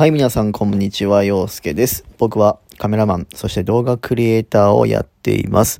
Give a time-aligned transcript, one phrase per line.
[0.00, 1.24] はい、皆さん、こんにちは。
[1.24, 2.06] 陽介です。
[2.16, 5.78] 僕はカメラマン、そして動画クリエイターをやっています。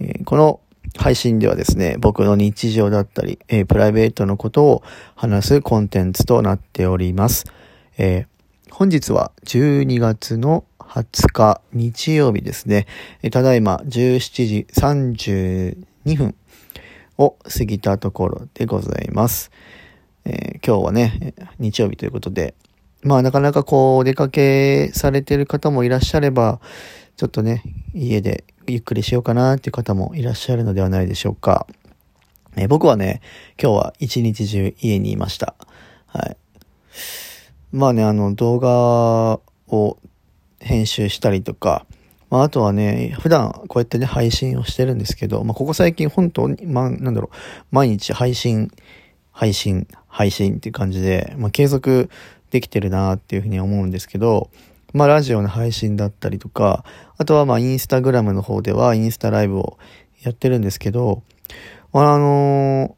[0.00, 0.58] えーこの
[0.98, 4.82] 配信ではですね、僕の日常だったり、えープライベートのことを
[5.14, 7.44] 話すコンテンツとなっております。
[7.98, 12.88] えー本日は12月の20日日曜日ですね。
[13.22, 16.34] えただいま17時32分
[17.16, 19.52] を過ぎたところでございます。
[20.24, 22.56] え今日はね、日曜日ということで、
[23.02, 26.60] まあなかなかこうお出かけされてる方もいらっしゃれば、
[27.16, 27.62] ちょっとね、
[27.94, 31.66] 家でゆっくりしようかなっていう方もいらっしゃるのではないでしょうか。
[32.56, 33.20] え僕はね、
[33.60, 35.54] 今日は一日中家にいました。
[36.06, 36.36] はい。
[37.72, 39.40] まあね、あの動画
[39.74, 39.98] を
[40.60, 41.86] 編集したりとか、
[42.30, 47.36] まああとはね、普段こうやってね、配信をしてるんですけど、まあここ最近本当に、まあなんだろう、
[47.70, 48.70] 毎日配信、
[49.32, 52.10] 配信、配信っていう感じで、まあ継続
[52.52, 54.50] できてるなっていうふうに思うんですけど、
[54.92, 56.84] まあラジオの配信だったりとか、
[57.16, 59.78] あとはまあインスタグラムの方ではインスタライブを
[60.22, 61.22] やってるんですけど、
[61.92, 62.94] ああの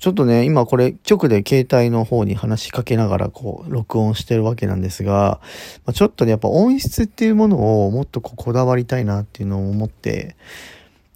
[0.00, 5.40] ちょっとね、今これ直で携帯の方に話しかけながらこう録音してるわけなんですが、
[5.84, 10.36] まあ、ちょっとね、やっぱ音質っていうものをもっとこうこだわりたいなっていうのを思って、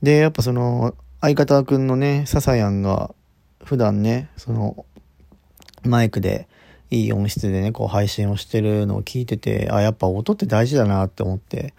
[0.03, 3.15] で、やっぱその相方くんのね、ササヤンが
[3.65, 4.85] 普段ね、その
[5.85, 6.49] マイクで
[6.93, 11.73] いい音質でね、こう配信をしてるのを聞いてて、あ、やっぱ音って大事だなって思って。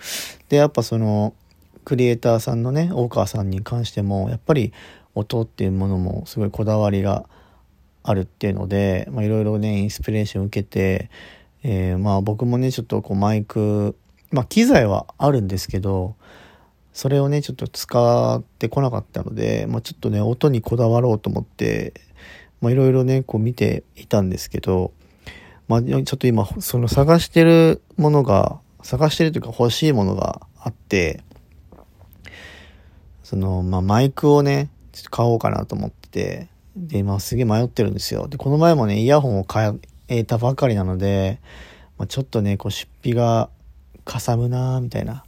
[0.50, 1.36] で、やっぱその、
[1.86, 4.74] クリエイターさんのね、大川さんに関しても、やっぱり
[5.14, 7.26] 音っていうものもすごいこだわりが
[8.02, 11.12] あるっていうので、まあいろいろね、インスピレーションを受けて、
[11.62, 13.96] えーまあ僕もね、ちょっとこうマイク、
[14.32, 16.16] まあ機材はあるんですけど、
[16.92, 21.94] それをね、ちょっと使ってこなかったので、まあちょっとね、音にこだわろうと思って、
[22.62, 24.92] まあいろいろね、こう見ていたんですけど、
[25.68, 31.24] まあ、ちょっと今、その探してるものが、探してるというか欲しいものがあって、
[33.24, 38.28] その、まあ、マイクをね、ちょっと買おうかなと思ってて、で、今すげえ迷ってるんですよ。
[38.28, 39.74] で、この前もね、イヤホンを買
[40.08, 41.40] えたばかりなので、
[41.98, 43.50] まあ、ちょっとね、こう、出費が
[44.06, 45.24] かさむなーみたいな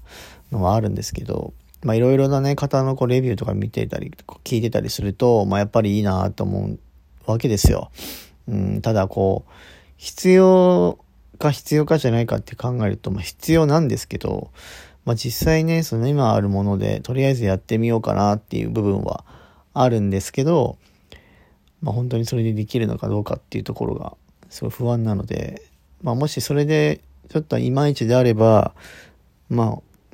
[0.52, 4.12] のはあるんですけど、ま、いろいろなね、方のこう、レビューとか見てたり、
[4.44, 6.80] 聞いてたりすると、まあ、やっぱりいいなと思う
[7.26, 7.92] わけですよ。
[8.48, 9.52] うん、ただこう、
[9.98, 11.00] 必要
[11.38, 14.52] か必要かじゃないかって考えると、まあ、必要なんですけど、
[15.06, 19.24] まあ、実際ね、その今あるもので、とりあえずやってみようかなっていう部分は
[19.74, 20.78] あるんですけど、
[21.82, 24.16] まあ、本当にそれでできるのかどうかっていうところが、
[24.50, 25.62] すごい不安なので、
[26.02, 28.74] まあ、もしそれで、ちょっといまいちであれば、
[29.50, 30.06] まあ、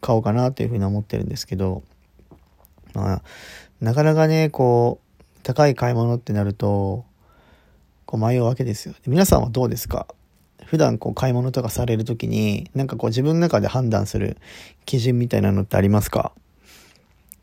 [0.00, 1.82] 買おうかなというふうに思ってるんですけど、
[2.94, 3.22] まあ、
[3.80, 7.04] なかなかね、こう、高い買い物ってなると、
[8.10, 8.94] こう迷うわけですよ。
[9.06, 10.08] 皆さんはどうですか？
[10.64, 14.36] 普段こう買い物とかされるときに、なんかこう自分の中で判断する
[14.84, 16.32] 基準みたいなのってありますか？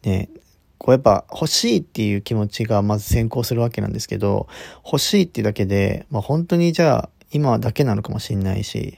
[0.04, 0.30] ね
[0.78, 4.50] こうやっぱ欲しいっていう気持ちがまず先行するわけなんですけど、
[4.84, 8.98] 欲しいっていうだけで、まあ本当にじゃあ今だけなのかもしれないし、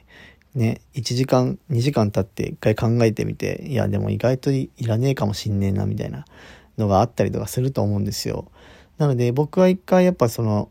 [0.55, 6.25] ね、1時間、2時間経って一回考えてみて、いやでも意外といらねえかもしんねえなみたいな
[6.79, 8.51] のがあったりとかすると思うんですよ。
[8.97, 10.69] なので僕は一回やっぱその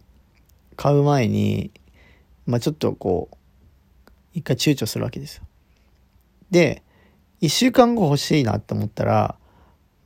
[0.79, 1.73] 買う前に、
[2.47, 3.37] まあちょっとこう、
[4.33, 5.43] 一回躊躇するわけですよ。
[6.53, 6.85] で、
[7.41, 9.37] 一週間後欲しいなって思ったら、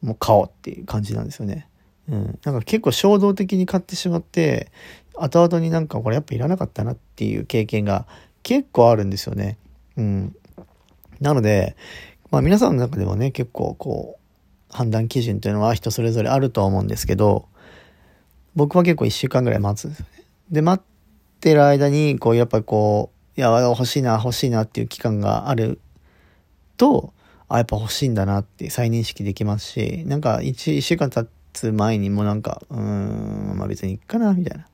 [0.00, 1.68] もう買おうっていう感じなんですよね。
[2.08, 2.38] うん。
[2.42, 4.72] なんか結構衝動的に買ってしまって、
[5.14, 8.06] 後々になんかこれやっぱいらなかったなっていう経験が
[8.42, 9.58] 結構あるんですよね。
[9.98, 10.36] うん。
[11.20, 11.76] なので、
[12.30, 17.46] まあ皆さんの中でもね、結構こう、判断基準というのは人それぞれあるとは思うんですけど、
[18.54, 20.21] 僕は結構一週間ぐらい待つんですよね。
[20.52, 25.80] で、待ってる間に、こう、やっぱこう、いや、欲しいな、欲しいなっていう期間がある
[26.76, 27.14] と、
[27.48, 34.66] あ、やっぱ欲しいんだなって再認識できますし、なんか一、一週間経つ前にもなんか、うーん、まあ別にいっかな、みたいな。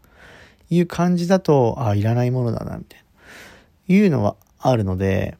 [0.70, 3.04] いう感じだと、あ、いらないものだな、みたい
[3.88, 3.94] な。
[3.94, 5.38] いうのはあるので、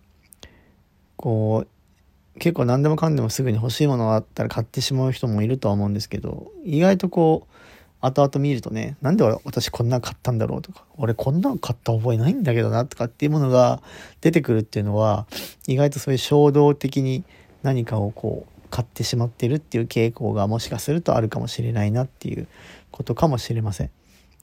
[1.17, 7.58] こう、結構何でもかんでもすぐに欲しいものがあったら買ってしまう人もいるとは思うんですけど、意外とこう、
[8.01, 13.83] 後々見るとね、なんで私こんなん買ったんだろうとか、俺こんなん買った覚えないんだけどなとかっていうものが
[14.21, 15.27] 出てくるっていうのは、
[15.67, 17.25] 意外とそういう衝動的に
[17.63, 22.47] 何かをこう買ってしまってるっていう傾向がもしかするとあるかもしれないなっていう
[22.93, 23.91] ことかもしれません。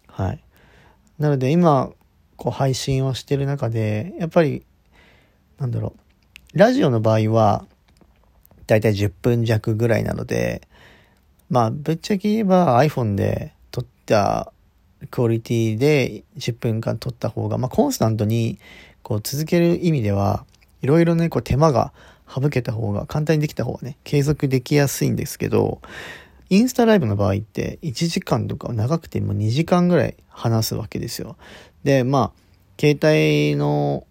[0.08, 0.44] はい。
[1.18, 1.92] なので今、
[2.36, 4.66] こう配信をしてる中で、やっぱり、
[5.60, 5.94] なんだろ
[6.54, 7.66] う、ラジオの場合は、
[8.68, 10.68] だいたい10分弱ぐらいなので、
[11.50, 14.52] まあ、ぶっちゃけ言えば iPhone で撮った
[15.12, 18.60] クオリティで10分間撮った方が、まあ、コンスタントに
[19.04, 20.46] こう続ける意味では
[20.82, 21.94] いろいろね、こう手間が
[22.28, 25.82] 省けた方が、簡単にできた方がね、継続できやすいんですけど、
[26.50, 31.38] インスタライブの場合って1時間とか長くても2時間ぐらい話すわけですよ。
[31.84, 32.42] で、まあ、
[32.80, 34.06] 携帯の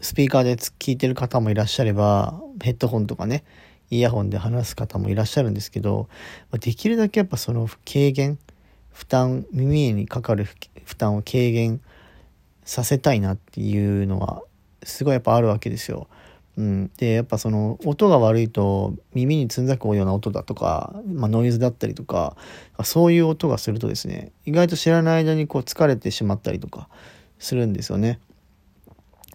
[0.00, 3.44] スピーカーで聞いてる方もいらっしゃれば、ヘッドホンとかね、
[3.92, 6.08] イヤホンで話す方もいらっしゃるんですけど、
[6.60, 8.38] できるだけやっぱその軽減、
[8.90, 10.44] 負担、耳にかかる
[10.84, 11.82] 負担を軽減
[12.64, 14.42] させたいなっていうのは、
[14.82, 16.08] すごいやっぱあるわけですよ。
[16.56, 22.36] うん、でやっぱその音が悪いと耳につんざくような音だとか、まあ、ノイズだったりとか
[22.84, 26.90] そういう音がするとですね意外と知らない間にこう疲れてしまったりとか
[27.38, 28.20] するんですよね。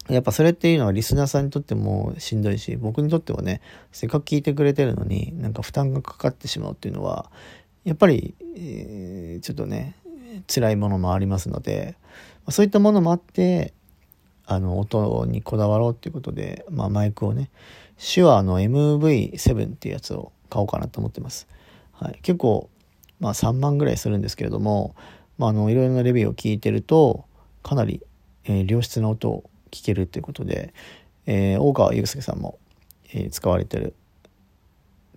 [0.10, 3.62] やっぱそれっていうのはリスナーさんにとってもしんどいし僕にとってはね
[3.92, 7.30] せっかく聞いてくれてるのになんか負担がかかってしまうっていうのは
[7.84, 9.96] やっぱり、えー、ちょっとね
[10.54, 11.96] 辛いものもありますので
[12.50, 13.74] そういったものもあって
[14.46, 17.50] あの音にこだわろうっていうことで、まあ、マイクをね
[17.98, 21.48] 手話の MV7 っていうやつを買おうかなと思ってます、
[21.92, 22.70] はい、結構、
[23.20, 24.96] まあ、3万ぐらいするんですけれども、
[25.38, 27.26] まあ、あのいろいろなレビューを聞いてると
[27.62, 28.02] かなり、
[28.46, 30.74] えー、良質な音を聞けるっていうことで、
[31.26, 32.60] えー、大川祐介さんも、
[33.14, 33.94] えー、使われてる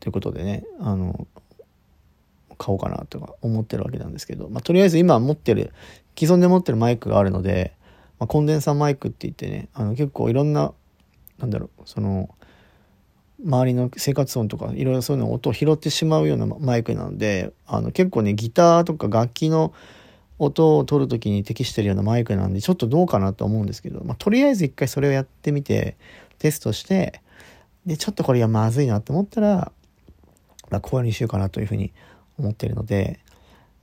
[0.01, 1.27] ということでねあの
[2.59, 5.73] 買おうかなとか思ってるわけなんですけど、まあ、とりあえず今持ってる
[6.19, 7.75] 既存で持ってるマイクがあるので
[8.21, 10.73] まあ、コンデンサーマイクって言ってねあの結構いろんな
[11.39, 12.29] なんだろうその
[13.43, 19.73] 周りの生活音とかいろいろそういうの音を拾ってしまうようなマイクなのであの結構ねギターとか楽器の
[20.41, 25.97] 音を取る時に適してるようなマイクなんでちょっとどうかなと思うんですけど、まあ、とりあえず一回それをやってみて
[26.39, 27.23] テストして
[27.87, 29.73] でちょっとこれがまずいなと思ったら、
[30.71, 31.93] まあ、こういうにしようかなというふうに
[32.39, 33.21] 思ってるので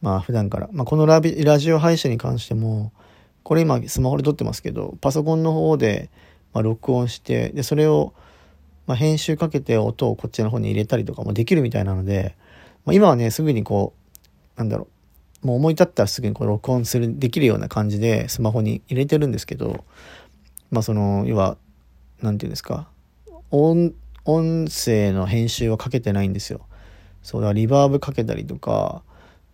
[0.01, 2.92] まあ普段から、まあ、このラビラジオ配信に関しても
[3.48, 6.09] これ今スマホで撮ってますけど、パソコンの方で、
[6.51, 8.13] ま録音して、で、それを、
[8.88, 12.36] ま編集かけて音をこっちの方に入れたりとかもできるみたいなので、
[12.83, 14.96] まあ今はね、すぐにこう、なんだろう、
[15.41, 19.85] もう思い立ったらすぐにこう録音する、できるような感じでスマホに入れてるんですけど、
[20.71, 21.57] まあその、要は、
[22.21, 22.87] なんていうんですか、
[23.51, 23.93] 音、
[24.25, 26.61] 音声の編集はかけてないんですよ。
[27.23, 29.03] そうだ、リバーブかけたりとか、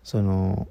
[0.04, 0.68] その、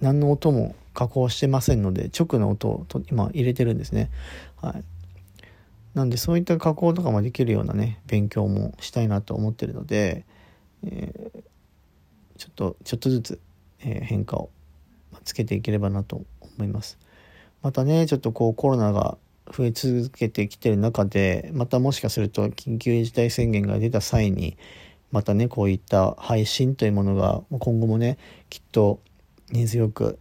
[0.00, 4.10] 何の音も加工してませんので直の音を今入れてるんですね。
[4.60, 4.84] はい。
[5.94, 10.24] なんでそういった加工とかもできるようなね勉強もしたいなと思ってるので、
[10.84, 13.40] えー、ちょっとちょっとずつ、
[13.84, 14.50] え、変化を
[15.24, 16.22] つけていければなと
[16.56, 16.98] 思います。
[17.62, 19.16] またねちょっとこうコロナが
[19.50, 24.56] 増え続けてきてる中でまたもしかすると緊急事態宣言が出た際に
[25.10, 28.18] またねこういった配信というものが今後もね
[28.50, 29.00] きっと
[29.50, 30.18] 根強く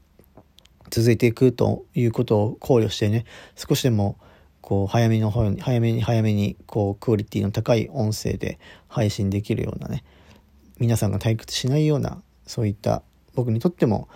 [0.89, 3.25] 続いていくということを考慮してね
[3.55, 4.17] 少しでも
[4.61, 10.03] こう早めの方に早めに早めにこうクオリティの高い音声で配信できるようなね
[10.79, 13.03] 皆さんが退屈しないようなそういった
[13.35, 14.07] 僕にとっても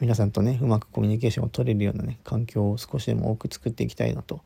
[0.00, 4.40] 皆さんとねうまくコミュニケーションを取れるようなね環境を少しでも多く作っていきたいなと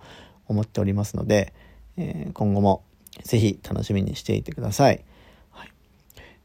[0.49, 1.55] 思っておりますので、
[1.97, 2.83] えー、今後も
[3.25, 5.03] 是非楽しみにしていてください。
[5.51, 5.73] はい、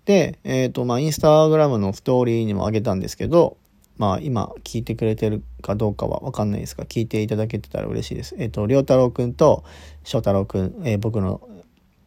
[0.06, 3.57] で、えっ、ー、とまあインスタグラムのストーリーにもあげたんですけど
[3.98, 8.36] まあ今聞いてくれてるかどうかはわかんないですが、聞いていただけてたら嬉しいです。
[8.39, 9.63] えっ、ー、と、りょうたろうくんと
[10.03, 11.41] 翔太郎くん、えー、僕の、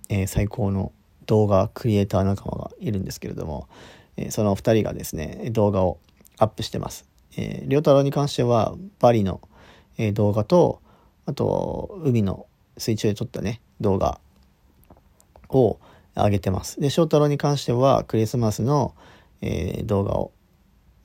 [0.08, 0.90] えー、最高の
[1.26, 3.68] 動画クリエイター仲間がいるんですけれども、
[4.16, 5.98] えその2人がですね、動画を
[6.38, 7.06] アップしてます。
[7.36, 9.40] えー、りょうたろうに関しては、バリの、
[10.14, 10.80] 動画と、
[11.26, 14.20] あと、海の水中で撮ったね、動画
[15.48, 15.78] を
[16.16, 16.80] 上げてます。
[16.80, 18.94] で、翔太郎に関しては、クリスマスの、
[19.40, 20.32] え動画を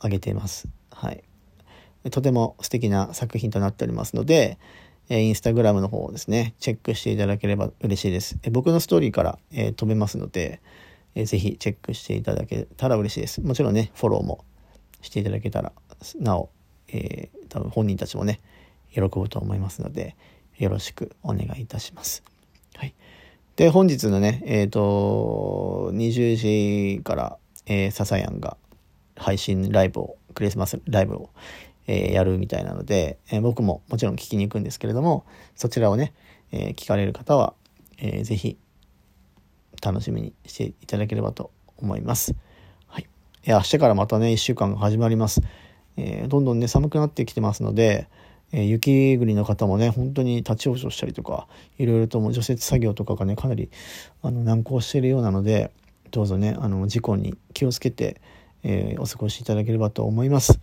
[0.02, 0.68] 上げています。
[0.92, 1.24] はい。
[2.12, 4.58] とても素敵な作品となっておりますので、
[5.10, 8.38] えインスタグラムの方をですね、チェックしていただければ嬉しいです。
[8.44, 10.62] え僕のストーリーから、えー、飛べますので、
[11.16, 13.42] えー、ぜひチェックしていただけたら嬉しいです。
[13.42, 14.46] もちろんね、フォローも
[15.02, 15.72] していただけたら、
[16.20, 16.50] なお、
[16.90, 18.42] えー、多分本人たちもね、
[18.92, 20.16] 喜ぶと思いますので、
[20.58, 22.24] よろしくお願いいたします。
[22.76, 22.94] はい。
[23.56, 28.58] で、本日のね、えっ、ー、と、20時から、えー、ササヤンが
[29.16, 31.30] 配信ライブを、クリスマスライブを、
[31.88, 35.26] えー、やるみたいなので、えー、僕ももちろん聞きに行くんですけれども、
[35.56, 36.14] そちらをね、
[36.52, 37.54] えー、聞かれる方は、
[37.98, 38.58] えー、ぜひ
[39.82, 42.36] 楽しみにしていただければと思います。
[42.88, 43.08] はい。
[43.44, 45.42] え明日からまたね、1週間が始まります。
[45.98, 48.08] えどんどんね、寒くなってきてますので、
[48.52, 53.70] え雪国の方もね、本当に立ち往生したりとか、いろいろとも除雪作業とかがね、かなり
[54.22, 55.72] あの難航しているようなので、
[56.12, 58.22] どうぞね、あの事故に気をつけて、
[58.64, 60.60] えー、お過ごしいただければと思います。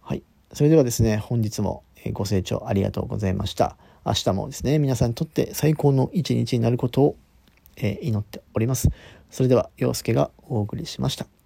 [0.00, 0.22] はい。
[0.52, 1.82] それではですね、本日も、
[2.12, 3.76] ご清聴ありがとうございました。
[4.04, 7.16] 明日もですね、皆さんにとって最高の一日になることを、
[7.80, 8.88] え祈っております。
[9.30, 11.37] それでは、陽介がお送りしました。